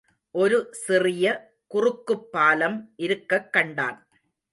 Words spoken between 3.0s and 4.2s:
இருக்கக் கண்டான்.